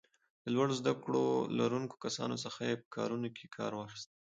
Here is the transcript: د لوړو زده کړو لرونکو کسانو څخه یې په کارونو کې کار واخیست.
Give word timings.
د 0.43 0.45
لوړو 0.55 0.73
زده 0.81 0.93
کړو 1.03 1.25
لرونکو 1.59 1.95
کسانو 2.05 2.35
څخه 2.43 2.59
یې 2.69 2.75
په 2.81 2.87
کارونو 2.95 3.27
کې 3.35 3.45
کار 3.57 3.71
واخیست. 3.75 4.09